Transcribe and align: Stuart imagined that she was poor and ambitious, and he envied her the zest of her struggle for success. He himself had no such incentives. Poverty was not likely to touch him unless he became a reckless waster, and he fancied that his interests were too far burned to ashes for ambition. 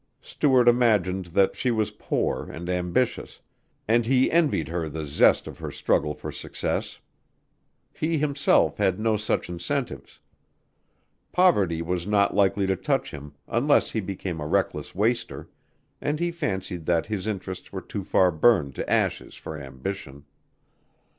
Stuart 0.23 0.67
imagined 0.67 1.25
that 1.27 1.55
she 1.55 1.69
was 1.69 1.91
poor 1.91 2.49
and 2.51 2.71
ambitious, 2.71 3.39
and 3.87 4.03
he 4.07 4.31
envied 4.31 4.67
her 4.67 4.89
the 4.89 5.05
zest 5.05 5.45
of 5.45 5.59
her 5.59 5.69
struggle 5.69 6.15
for 6.15 6.31
success. 6.31 6.97
He 7.93 8.17
himself 8.17 8.77
had 8.77 8.99
no 8.99 9.15
such 9.15 9.47
incentives. 9.47 10.19
Poverty 11.31 11.83
was 11.83 12.07
not 12.07 12.33
likely 12.33 12.65
to 12.65 12.75
touch 12.75 13.11
him 13.11 13.35
unless 13.47 13.91
he 13.91 13.99
became 13.99 14.41
a 14.41 14.47
reckless 14.47 14.95
waster, 14.95 15.49
and 16.01 16.19
he 16.19 16.31
fancied 16.31 16.87
that 16.87 17.05
his 17.05 17.27
interests 17.27 17.71
were 17.71 17.79
too 17.79 18.03
far 18.03 18.31
burned 18.31 18.73
to 18.77 18.89
ashes 18.91 19.35
for 19.35 19.55
ambition. 19.55 20.25